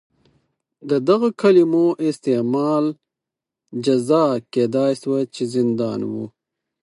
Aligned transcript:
د 0.89 0.91
دغو 1.07 1.29
کلیمو 1.41 1.85
استعمال 2.09 2.85
جزا 3.85 4.25
کېدای 4.53 4.93
شوه 5.01 5.19
چې 5.33 5.43
زندان 5.53 5.99
و. 6.11 6.13